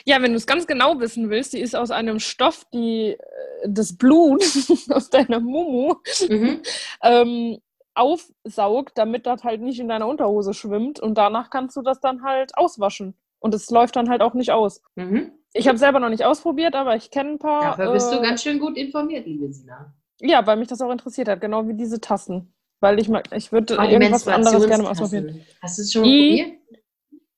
[0.04, 3.18] Ja, wenn du es ganz genau wissen willst, die ist aus einem Stoff, die äh,
[3.66, 4.42] das Blut
[4.90, 5.94] aus deiner Mumu
[6.28, 6.62] mhm.
[7.02, 7.58] ähm,
[7.94, 12.22] aufsaugt, damit das halt nicht in deiner Unterhose schwimmt und danach kannst du das dann
[12.22, 13.14] halt auswaschen.
[13.38, 14.80] Und es läuft dann halt auch nicht aus.
[14.94, 15.32] Mhm.
[15.52, 17.76] Ich habe selber noch nicht ausprobiert, aber ich kenne ein paar.
[17.76, 19.92] Dafür bist äh, du ganz schön gut informiert, liebe Sina.
[20.20, 22.54] Ja, weil mich das auch interessiert hat, genau wie diese Tassen.
[22.80, 25.44] Weil ich mag, ich würde Oh, die irgendwas anderes gerne mal ausprobieren.
[25.60, 26.58] Hast du es schon mal probiert?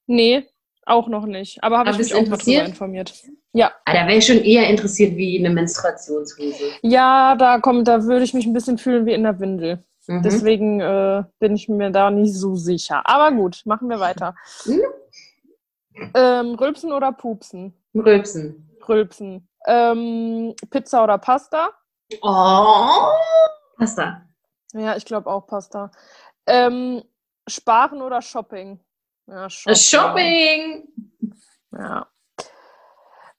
[0.06, 0.46] Nee,
[0.86, 1.62] auch noch nicht.
[1.62, 3.14] Aber habe ich mich auch mal drüber informiert.
[3.52, 3.72] Ja.
[3.84, 6.72] Ah, da wäre ich schon eher interessiert wie eine Menstruationshose.
[6.82, 9.84] Ja, da kommt, da würde ich mich ein bisschen fühlen wie in der Windel.
[10.06, 10.22] Mhm.
[10.22, 13.02] Deswegen äh, bin ich mir da nicht so sicher.
[13.04, 14.34] Aber gut, machen wir weiter.
[14.66, 14.82] Mhm.
[16.14, 17.72] Ähm, Rülpsen oder Pupsen?
[17.94, 18.68] Rülpsen.
[18.88, 19.48] Rülpsen.
[19.66, 21.70] Ähm, Pizza oder Pasta?
[22.20, 23.12] Oh,
[23.78, 24.22] Pasta.
[24.72, 25.90] Ja, ich glaube auch Pasta.
[26.46, 27.02] Ähm,
[27.46, 28.80] Sparen oder Shopping?
[29.26, 29.76] Ja, Shopping.
[29.76, 30.88] Shopping.
[31.72, 32.06] Ja.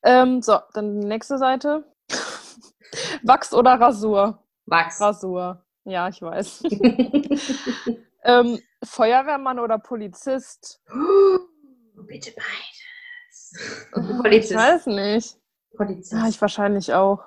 [0.03, 1.83] Ähm, so, dann die nächste Seite.
[3.23, 4.43] Wachs oder Rasur?
[4.65, 4.99] Wachs.
[4.99, 5.63] Rasur.
[5.83, 6.63] Ja, ich weiß.
[8.23, 10.81] ähm, Feuerwehrmann oder Polizist?
[12.07, 13.53] Bitte beides.
[13.53, 14.55] Ich Polizist.
[14.55, 15.37] weiß nicht.
[15.77, 16.13] Polizist.
[16.13, 17.23] Ja, ich wahrscheinlich auch.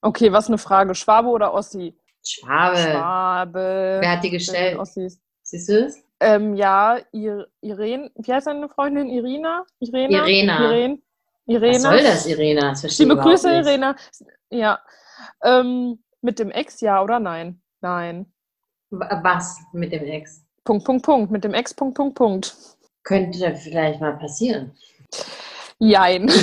[0.00, 0.94] Okay, was eine Frage.
[0.94, 1.98] Schwabe oder Ossi?
[2.24, 2.76] Schwabe.
[2.76, 3.98] Schwabe.
[4.00, 4.78] Wer hat die Ich gestellt?
[4.78, 5.20] Ossis.
[5.42, 6.05] Siehst du es?
[6.20, 9.08] Ähm, ja, Ir Irene, wie heißt deine Freundin?
[9.10, 9.64] Irina?
[9.80, 10.26] Irena?
[10.26, 10.60] Irena.
[10.64, 10.98] Irene?
[11.46, 11.78] Was Irena?
[11.78, 12.70] soll das, Irena?
[12.70, 13.66] Das verstehe ich Liebe Grüße, nicht.
[13.66, 13.96] Irena.
[14.50, 14.80] Ja.
[15.42, 17.60] Ähm, mit dem Ex, ja oder nein?
[17.80, 18.32] Nein.
[18.90, 20.42] Was mit dem Ex?
[20.64, 21.30] Punkt, Punkt, Punkt.
[21.30, 22.56] Mit dem Ex, Punkt, Punkt, Punkt.
[23.04, 24.76] Könnte vielleicht mal passieren.
[25.78, 26.30] Jein.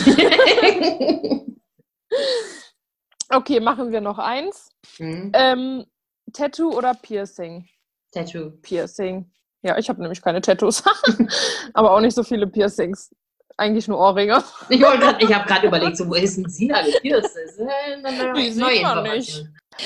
[3.30, 4.70] Okay, machen wir noch eins.
[4.98, 5.32] hm?
[5.34, 5.86] Ähm,
[6.34, 7.68] Tattoo oder Piercing?
[8.12, 8.52] Tattoo.
[8.62, 9.32] Piercing.
[9.64, 10.84] Ja, ich habe nämlich keine Tattoos.
[11.74, 13.10] Aber auch nicht so viele Piercings.
[13.58, 14.44] Eigentlich nur Ohrringe.
[14.70, 17.38] Ich, grad- ich habe gerade überlegt, so, wo ist denn Sina gepierst?
[17.60, 19.08] Äh, Die sieht man.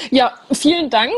[0.09, 1.13] Ja, vielen Dank.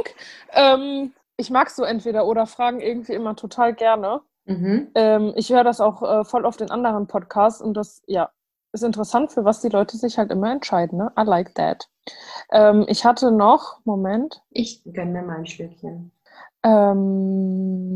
[0.53, 4.21] Ähm, ich mag so entweder oder Fragen irgendwie immer total gerne.
[4.45, 4.89] Mhm.
[4.95, 8.29] Ähm, ich höre das auch äh, voll auf den anderen Podcasts und das, ja,
[8.73, 10.97] ist interessant, für was die Leute sich halt immer entscheiden.
[10.97, 11.11] Ne?
[11.19, 11.87] I like that.
[12.51, 16.11] Ähm, ich hatte noch, Moment, Ich gönne mir mal ein Schlückchen.
[16.63, 17.88] ähm,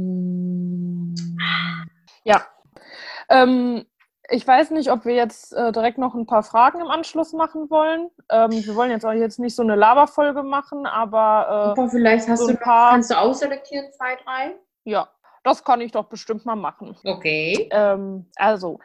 [3.33, 3.85] ähm,
[4.29, 7.69] ich weiß nicht, ob wir jetzt äh, direkt noch ein paar Fragen im Anschluss machen
[7.69, 8.09] wollen.
[8.29, 12.27] Ähm, wir wollen jetzt auch jetzt nicht so eine Laberfolge machen, aber äh, Aber vielleicht
[12.29, 14.55] hast so du ein noch, paar- kannst du ausselektieren, zwei, drei?
[14.85, 15.09] ja,
[15.43, 16.97] das kann ich doch bestimmt mal machen.
[17.03, 17.67] Okay.
[17.71, 18.79] Ähm, also,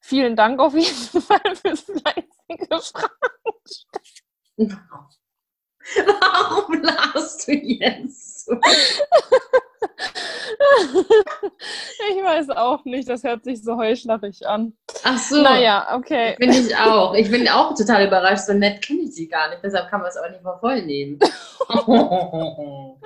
[0.00, 0.86] vielen Dank auf jeden
[1.22, 3.16] Fall fürs fleißige Fragen.
[5.96, 8.54] Warum lachst du jetzt so?
[12.10, 14.74] ich weiß auch nicht, das hört sich so heuchlerisch an.
[15.04, 15.42] Ach so.
[15.42, 16.36] Naja, okay.
[16.38, 17.14] Bin ich auch.
[17.14, 18.46] Ich bin auch total überrascht.
[18.46, 19.62] So nett kenne ich sie gar nicht.
[19.62, 21.18] Deshalb kann man es auch nicht mal voll nehmen.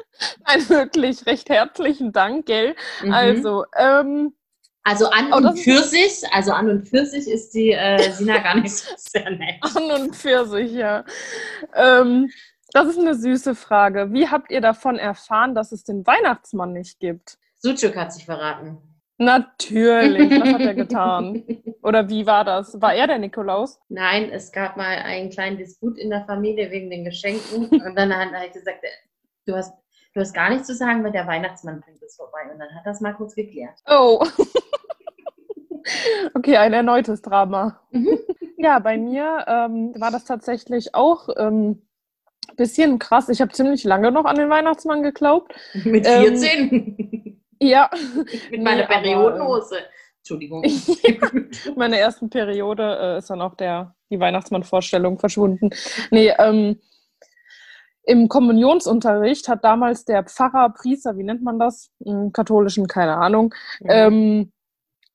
[0.45, 2.75] Ein wirklich recht herzlichen Dank, gell?
[3.03, 3.13] Mhm.
[3.13, 4.35] Also, ähm,
[4.85, 8.39] also an Oh, und für sich, also an und für sich ist die äh, Sina
[8.39, 9.57] gar nicht so sehr nett.
[9.63, 11.05] an und für sich, ja.
[11.75, 12.31] Ähm,
[12.75, 14.13] das ist eine süße Frage.
[14.13, 17.39] Wie habt ihr davon erfahren, dass es den Weihnachtsmann nicht gibt?
[17.59, 18.79] Sucuk hat sich verraten.
[19.17, 21.45] Natürlich, was hat er getan?
[21.85, 22.81] Oder wie war das?
[22.83, 23.81] War er der Nikolaus?
[23.89, 27.67] Nein, es gab mal einen kleinen Disput in der Familie wegen den Geschenken.
[27.87, 28.85] Und dann hat er gesagt,
[29.47, 29.73] du hast,
[30.13, 32.41] du hast gar nichts zu sagen, weil der Weihnachtsmann bringt es vorbei.
[32.53, 33.79] Und dann hat das mal kurz geklärt.
[33.89, 34.25] Oh.
[36.33, 37.79] Okay, ein erneutes Drama.
[37.91, 38.19] Mhm.
[38.57, 41.83] Ja, bei mir ähm, war das tatsächlich auch ähm,
[42.57, 43.29] bisschen krass.
[43.29, 45.55] Ich habe ziemlich lange noch an den Weihnachtsmann geglaubt.
[45.85, 47.41] Mit Ähm, 14.
[47.61, 47.91] Ja,
[48.51, 49.77] Mit meiner aber, Periodenhose.
[50.19, 50.65] Entschuldigung.
[51.77, 55.71] meine ersten Periode äh, ist dann auch der, die Weihnachtsmann-Vorstellung verschwunden.
[56.11, 56.81] Nee, ähm,
[58.07, 61.91] im Kommunionsunterricht hat damals der Pfarrer, Priester, wie nennt man das?
[62.01, 63.55] Im katholischen, keine Ahnung,
[63.87, 64.53] ähm,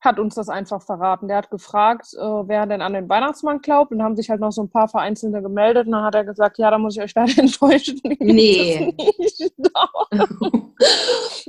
[0.02, 1.28] hat uns das einfach verraten.
[1.28, 3.92] Der hat gefragt, äh, wer denn an den Weihnachtsmann glaubt.
[3.92, 5.88] Und haben sich halt noch so ein paar Vereinzelte gemeldet.
[5.88, 8.00] Und dann hat er gesagt, ja, da muss ich euch leider enttäuschen.
[8.20, 8.96] Nee.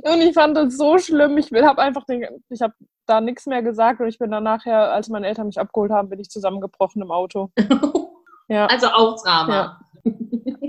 [0.03, 1.37] Und ich fand das so schlimm.
[1.37, 2.73] Ich habe einfach den, ich habe
[3.05, 4.01] da nichts mehr gesagt.
[4.01, 7.11] Und ich bin dann nachher, als meine Eltern mich abgeholt haben, bin ich zusammengebrochen im
[7.11, 7.51] Auto.
[8.47, 9.79] Ja, also auch Drama.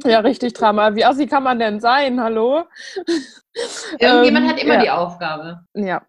[0.05, 0.95] ja richtig Drama.
[0.95, 2.23] Wie assi kann man denn sein?
[2.23, 2.63] Hallo?
[3.99, 4.81] Irgendjemand Ähm, hat immer ja.
[4.83, 5.65] die Aufgabe.
[5.75, 6.01] Ja.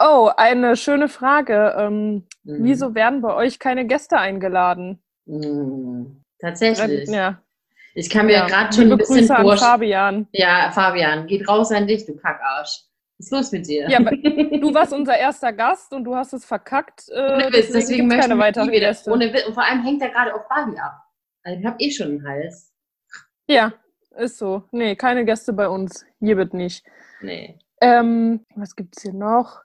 [0.00, 1.74] Oh, eine schöne Frage.
[1.78, 2.64] Ähm, Mhm.
[2.64, 5.02] Wieso werden bei euch keine Gäste eingeladen?
[5.26, 6.22] Mhm.
[6.38, 7.08] Tatsächlich.
[7.08, 7.42] Ja.
[7.94, 8.46] Ich kann mir ja.
[8.46, 9.70] gerade schon ein bisschen Grüße an vorstellen.
[9.72, 10.28] Fabian.
[10.32, 12.84] Ja, Fabian, geht raus an dich, du Kackarsch.
[13.18, 13.90] Was ist los mit dir?
[13.90, 13.98] Ja,
[14.60, 17.08] Du warst unser erster Gast und du hast es verkackt.
[17.10, 18.86] Äh, Ohne Witz, deswegen deswegen möchte keine ich nie wieder.
[18.88, 19.10] Gäste.
[19.10, 19.46] Ohne Witz.
[19.46, 20.94] Und vor allem hängt er gerade auf Barbie ab.
[21.42, 22.72] Also ich habe eh schon einen Hals.
[23.48, 23.74] Ja,
[24.16, 24.62] ist so.
[24.70, 26.06] Nee, keine Gäste bei uns.
[26.20, 26.86] Hier wird nicht.
[27.20, 27.58] Nee.
[27.82, 29.62] Ähm, was gibt's hier noch?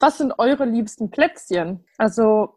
[0.00, 1.84] Was sind eure liebsten Plätzchen?
[1.98, 2.54] Also,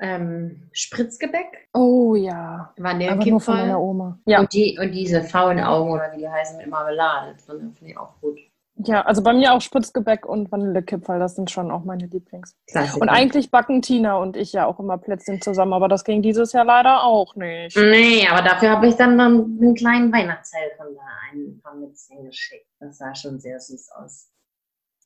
[0.00, 2.72] Ähm, Spritzgebäck, oh ja.
[2.78, 4.18] Aber nur von meiner Vanillekipferl Oma.
[4.24, 4.40] Ja.
[4.40, 7.98] und, die, und diese faulen Augen oder wie die heißen mit Marmelade drin, finde ich
[7.98, 8.38] auch gut.
[8.76, 12.56] ja, also bei mir auch Spritzgebäck und Vanillekipferl, das sind schon auch meine Lieblings.
[12.66, 13.02] Klassiker.
[13.02, 16.52] Und eigentlich backen Tina und ich ja auch immer Plätzchen zusammen, aber das ging dieses
[16.54, 17.76] Jahr leider auch nicht.
[17.76, 22.66] Nee, aber dafür habe ich dann, dann einen kleinen Weihnachtshelfer da ein paar Mützchen geschickt.
[22.78, 24.30] Das sah schon sehr süß aus.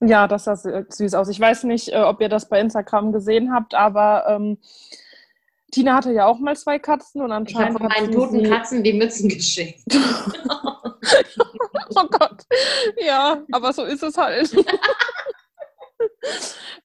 [0.07, 1.29] Ja, das sah süß aus.
[1.29, 4.59] Ich weiß nicht, äh, ob ihr das bei Instagram gesehen habt, aber ähm,
[5.73, 8.43] Tina hatte ja auch mal zwei Katzen und Ich habe anscheinend von hat meinen toten
[8.45, 9.83] Katzen die Mützen geschickt.
[11.97, 12.43] Oh Gott.
[13.05, 14.55] Ja, aber so ist es halt.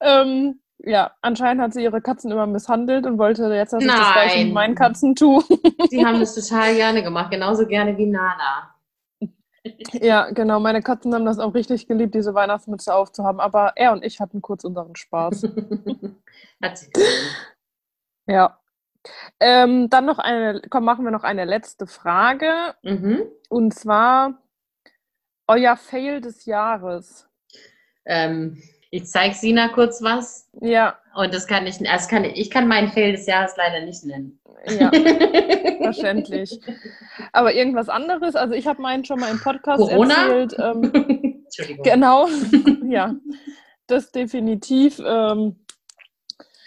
[0.01, 4.13] ähm, ja, anscheinend hat sie ihre Katzen immer misshandelt und wollte jetzt, dass ich das
[4.13, 4.53] gleiche mit Nein.
[4.53, 5.43] meinen Katzen tue.
[5.91, 8.75] Die haben das total gerne gemacht, genauso gerne wie Nana.
[9.93, 10.59] Ja, genau.
[10.59, 13.39] Meine Katzen haben das auch richtig geliebt, diese Weihnachtsmütze aufzuhaben.
[13.39, 15.43] Aber er und ich hatten kurz unseren Spaß.
[16.63, 17.35] Hat sich gesehen.
[18.27, 18.59] ja.
[19.39, 22.75] Ähm, dann noch eine, komm, machen wir noch eine letzte Frage.
[22.83, 23.23] Mhm.
[23.49, 24.41] Und zwar
[25.47, 27.27] euer Fail des Jahres.
[28.05, 30.47] Ähm, ich zeige Sina kurz was.
[30.61, 34.03] Ja, Und das kann ich, also kann, ich kann meinen Fail des Jahres leider nicht
[34.03, 34.39] nennen.
[34.67, 34.91] ja.
[35.83, 36.59] Verständlich.
[37.31, 40.27] Aber irgendwas anderes, also ich habe meinen schon mal im Podcast Corona?
[40.27, 40.55] erzählt.
[40.59, 41.83] Ähm, Entschuldigung.
[41.83, 42.27] genau,
[42.89, 43.15] ja,
[43.87, 45.01] das definitiv.
[45.05, 45.55] Ähm,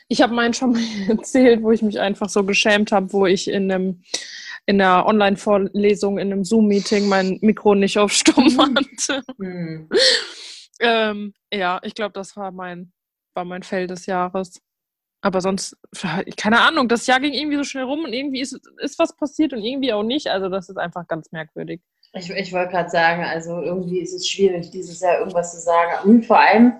[0.09, 3.49] ich habe meinen schon mal erzählt, wo ich mich einfach so geschämt habe, wo ich
[3.49, 4.03] in einem
[4.67, 9.23] in einer Online-Vorlesung, in einem Zoom-Meeting mein Mikro nicht auf Stumm hatte.
[9.41, 9.89] Hm.
[10.83, 12.93] Ähm, ja, ich glaube, das war mein,
[13.35, 14.61] war mein Fail des Jahres.
[15.25, 15.77] Aber sonst,
[16.37, 19.53] keine Ahnung, das Jahr ging irgendwie so schnell rum und irgendwie ist, ist was passiert
[19.53, 20.27] und irgendwie auch nicht.
[20.27, 21.81] Also das ist einfach ganz merkwürdig.
[22.15, 26.09] Ich, ich wollte gerade sagen, also irgendwie ist es schwierig, dieses Jahr irgendwas zu sagen.
[26.09, 26.75] Und vor allem,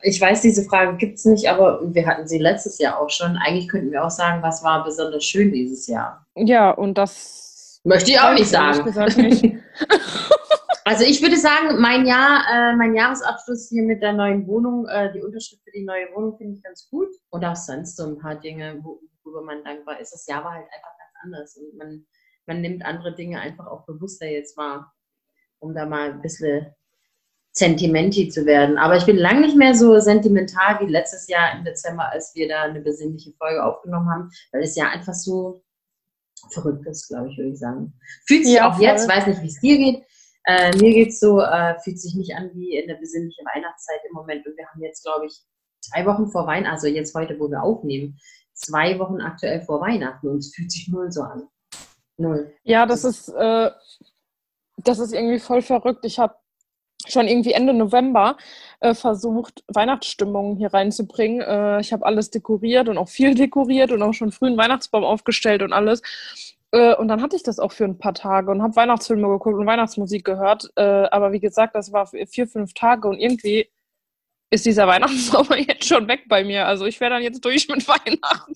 [0.00, 3.36] ich weiß, diese Frage gibt es nicht, aber wir hatten sie letztes Jahr auch schon.
[3.36, 6.26] Eigentlich könnten wir auch sagen, was war besonders schön dieses Jahr.
[6.34, 8.84] Ja, und das Möchte ich auch nicht sagen.
[9.16, 9.44] nicht.
[10.84, 15.12] Also ich würde sagen, mein Jahr, äh, mein Jahresabschluss hier mit der neuen Wohnung, äh,
[15.12, 17.08] die Unterschrift für die neue Wohnung finde ich ganz gut.
[17.30, 20.12] Und auch sonst so ein paar Dinge, wo, worüber man dankbar ist.
[20.12, 22.04] Das Jahr war halt einfach ganz anders und man,
[22.46, 24.92] man nimmt andere Dinge einfach auch bewusster jetzt wahr,
[25.60, 26.66] um da mal ein bisschen
[27.52, 28.78] sentimenti zu werden.
[28.78, 32.48] Aber ich bin lang nicht mehr so sentimental wie letztes Jahr im Dezember, als wir
[32.48, 35.62] da eine besinnliche Folge aufgenommen haben, weil es ja einfach so
[36.50, 37.92] verrückt ist, glaube ich, würde ich sagen.
[38.26, 38.84] Fühlt sich Ja, auch voll.
[38.84, 40.04] jetzt, weiß nicht, wie es dir geht,
[40.44, 44.14] äh, mir geht's so, äh, fühlt sich nicht an wie in der besinnlichen Weihnachtszeit im
[44.14, 44.46] Moment.
[44.46, 45.34] Und wir haben jetzt, glaube ich,
[45.80, 48.18] zwei Wochen vor Weihnachten, also jetzt heute, wo wir aufnehmen,
[48.54, 51.48] zwei Wochen aktuell vor Weihnachten und es fühlt sich null so an.
[52.18, 52.52] Null.
[52.62, 53.70] Ja, das ist, äh,
[54.76, 56.04] das ist irgendwie voll verrückt.
[56.04, 56.36] Ich habe
[57.06, 58.36] schon irgendwie Ende November
[58.80, 61.40] äh, versucht, Weihnachtsstimmung hier reinzubringen.
[61.40, 65.04] Äh, ich habe alles dekoriert und auch viel dekoriert und auch schon früh einen Weihnachtsbaum
[65.04, 66.02] aufgestellt und alles.
[66.72, 69.58] Äh, und dann hatte ich das auch für ein paar Tage und habe Weihnachtsfilme geguckt
[69.58, 70.70] und Weihnachtsmusik gehört.
[70.76, 73.70] Äh, aber wie gesagt, das war vier, fünf Tage und irgendwie
[74.50, 76.66] ist dieser Weihnachtsbaum jetzt schon weg bei mir.
[76.66, 78.54] Also ich wäre dann jetzt durch mit Weihnachten.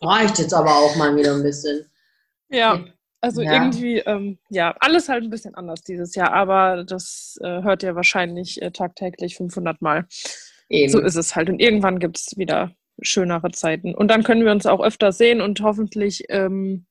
[0.00, 1.90] Reicht jetzt aber auch mal wieder ein bisschen.
[2.50, 2.84] Ja.
[3.20, 3.52] Also Ja.
[3.52, 7.96] irgendwie, ähm, ja, alles halt ein bisschen anders dieses Jahr, aber das äh, hört ihr
[7.96, 10.06] wahrscheinlich äh, tagtäglich 500 Mal.
[10.68, 10.92] Eben.
[10.92, 11.48] So ist es halt.
[11.48, 12.70] Und irgendwann gibt es wieder
[13.02, 13.94] schönere Zeiten.
[13.94, 16.86] Und dann können wir uns auch öfter sehen und hoffentlich, ähm,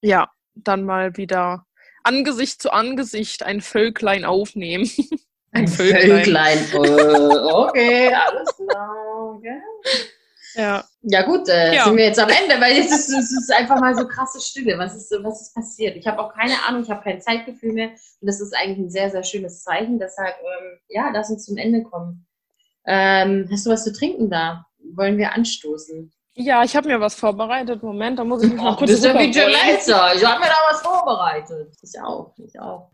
[0.00, 1.66] ja, dann mal wieder
[2.02, 4.88] Angesicht zu Angesicht ein Völklein aufnehmen.
[5.52, 6.58] Ein Völklein.
[6.58, 9.34] Äh, okay, alles klar.
[9.36, 9.58] Okay.
[10.54, 10.84] ja.
[11.00, 11.84] Ja gut, äh, Ja.
[11.84, 14.76] sind wir jetzt am Ende, weil jetzt ist es ist einfach mal so krasse Stille.
[14.76, 15.96] Was ist, was ist passiert?
[15.96, 18.90] Ich habe auch keine Ahnung, ich habe kein Zeitgefühl mehr und das ist eigentlich ein
[18.90, 19.98] sehr, sehr schönes Zeichen.
[19.98, 22.26] Deshalb, ähm, ja, lass uns zum Ende kommen.
[22.86, 24.66] Ähm, hast du was zu trinken da?
[24.94, 26.12] Wollen wir anstoßen?
[26.38, 27.82] Ja, ich habe mir was vorbereitet.
[27.82, 29.30] Moment, da muss ich mich mal Ach, kurz das ist ja wie.
[29.30, 30.12] Jalesa.
[30.14, 31.74] Ich habe mir da was vorbereitet.
[31.82, 32.90] Ich auch, ich auch.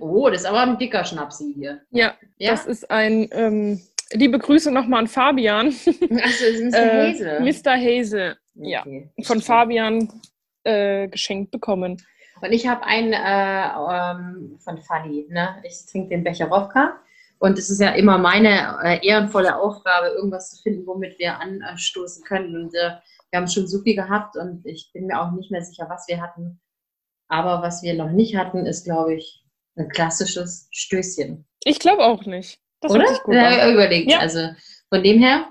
[0.00, 1.80] Oh, das ist aber ein dicker Schnapsi hier.
[1.90, 2.50] Ja, Ja?
[2.50, 3.80] das ist ein, ähm,
[4.12, 5.68] liebe Grüße nochmal an Fabian.
[5.68, 6.78] Achso, das ist Mr.
[6.78, 7.40] Äh, Hazel.
[7.40, 7.76] Mr.
[7.76, 9.10] Hazel, ja, Okay.
[9.24, 10.08] von Fabian
[10.64, 12.02] äh, geschenkt bekommen.
[12.40, 15.26] Und ich habe einen äh, ähm, von Fanny.
[15.30, 15.56] Ne?
[15.64, 17.00] Ich trinke den Becherowka.
[17.40, 22.24] Und es ist ja immer meine äh, ehrenvolle Aufgabe, irgendwas zu finden, womit wir anstoßen
[22.24, 22.54] können.
[22.56, 22.96] Und äh,
[23.30, 26.06] wir haben schon so viel gehabt und ich bin mir auch nicht mehr sicher, was
[26.08, 26.60] wir hatten.
[27.28, 29.44] Aber was wir noch nicht hatten, ist, glaube ich,
[29.76, 31.46] ein klassisches Stößchen.
[31.64, 32.58] Ich glaube auch nicht.
[32.80, 33.04] Das Oder?
[33.22, 33.74] gut Ja, an.
[33.74, 34.10] überlegt.
[34.10, 34.18] Ja.
[34.18, 34.48] Also
[34.88, 35.46] von dem her,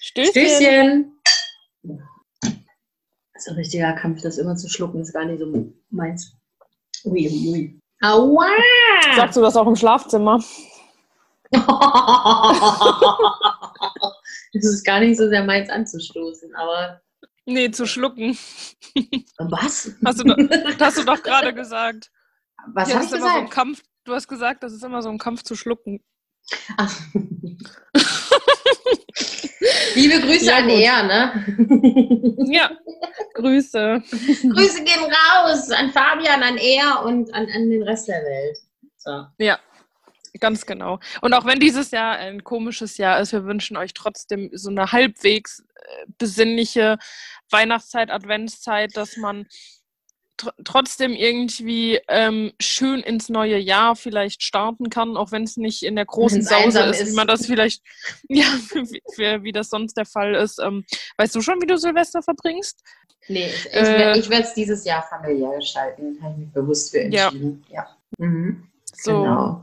[0.00, 0.32] Stößchen.
[0.32, 1.20] Stößchen.
[3.32, 6.36] Das ist ein richtiger Kampf, das immer zu schlucken, ist gar nicht so meins.
[7.04, 7.80] Ui, ui, ui.
[8.02, 8.46] Aua!
[9.16, 10.42] Sagst du das auch im Schlafzimmer?
[14.52, 17.00] das ist gar nicht so sehr meins anzustoßen, aber.
[17.46, 18.36] Nee, zu schlucken.
[19.38, 19.90] Was?
[20.04, 20.36] Hast du, doch,
[20.80, 22.10] hast du doch gerade gesagt.
[22.72, 23.38] Was Ja, hast du so gesagt?
[23.38, 23.82] ein Kampf.
[24.04, 26.02] Du hast gesagt, das ist immer so ein Kampf zu schlucken.
[26.76, 26.94] Ach.
[29.94, 32.46] Liebe Grüße Ja, an er, ne?
[32.50, 32.70] Ja,
[33.34, 34.02] Grüße.
[34.10, 38.58] Grüße gehen raus an Fabian, an er und an, an den Rest der Welt.
[38.98, 39.24] So.
[39.38, 39.58] Ja,
[40.40, 40.98] ganz genau.
[41.20, 44.92] Und auch wenn dieses Jahr ein komisches Jahr ist, wir wünschen euch trotzdem so eine
[44.92, 46.98] halbwegs äh, besinnliche
[47.50, 49.46] Weihnachtszeit, Adventszeit, dass man
[50.36, 55.84] tr trotzdem irgendwie ähm, schön ins neue Jahr vielleicht starten kann, auch wenn es nicht
[55.84, 57.12] in der großen Sause ist, ist.
[57.12, 57.82] wie man das vielleicht,
[58.28, 60.58] ja, wie, wie, wie das sonst der Fall ist.
[60.58, 60.84] Ähm,
[61.18, 62.82] weißt du schon, wie du Silvester verbringst?
[63.28, 64.18] Nee, ich, Äh.
[64.18, 66.18] ich werde es dieses Jahr familiär gestalten.
[66.20, 67.26] Habe ich mich bewusst für Ja.
[67.28, 67.64] entschieden.
[67.70, 67.96] Ja.
[68.18, 68.68] Mhm.
[68.96, 69.22] So.
[69.22, 69.62] Genau.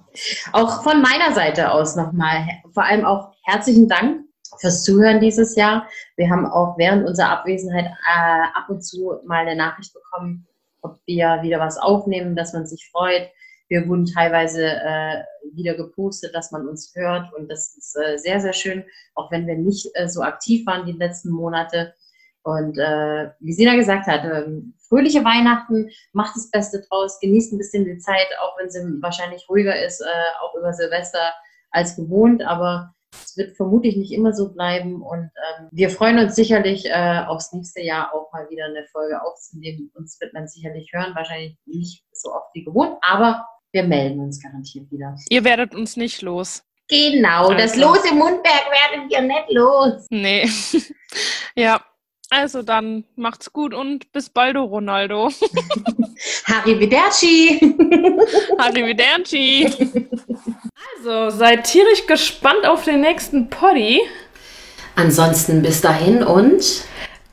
[0.54, 4.26] Auch von meiner Seite aus nochmal, vor allem auch herzlichen Dank
[4.60, 5.88] fürs Zuhören dieses Jahr.
[6.18, 10.48] Wir haben auch während unserer Abwesenheit äh, ab und zu mal eine Nachricht bekommen,
[10.82, 13.30] ob wir wieder was aufnehmen, dass man sich freut.
[13.70, 18.42] Wir wurden teilweise äh, wieder gepostet, dass man uns hört und das ist äh, sehr,
[18.42, 18.84] sehr schön,
[19.16, 21.94] auch wenn wir nicht äh, so aktiv waren die letzten Monate.
[22.44, 27.58] Und äh, wie Sina gesagt hat, ähm, fröhliche Weihnachten, macht das Beste draus, genießt ein
[27.58, 30.06] bisschen die Zeit, auch wenn sie wahrscheinlich ruhiger ist, äh,
[30.44, 31.34] auch über Silvester
[31.70, 36.36] als gewohnt, aber es wird vermutlich nicht immer so bleiben und ähm, wir freuen uns
[36.36, 39.92] sicherlich äh, aufs nächste Jahr auch mal wieder eine Folge aufzunehmen.
[39.94, 44.42] Uns wird man sicherlich hören, wahrscheinlich nicht so oft wie gewohnt, aber wir melden uns
[44.42, 45.16] garantiert wieder.
[45.30, 46.64] Ihr werdet uns nicht los.
[46.88, 47.82] Genau, das Also.
[47.82, 50.08] Los im Mundberg werden wir nicht los.
[50.10, 50.50] Nee.
[51.56, 51.82] ja.
[52.34, 55.30] Also dann macht's gut und bis baldo, Ronaldo.
[56.46, 57.60] Arrivederci!
[58.58, 59.70] Arrivederci.
[60.96, 64.00] Also, seid tierisch gespannt auf den nächsten Poddy.
[64.96, 66.86] Ansonsten bis dahin und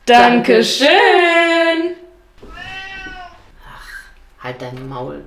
[0.05, 0.89] Dankeschön.
[4.41, 5.23] halt dein Maul.